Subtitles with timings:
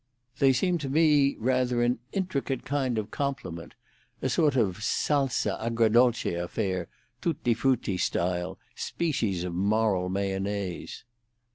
[0.39, 7.97] "They appear to be rather an intricate kind of compliment—sort of salsa agradolce affair—tutti frutti
[7.99, 11.03] style—species of moral mayonnaise."